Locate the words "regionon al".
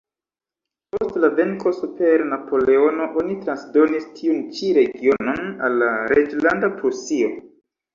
4.83-5.83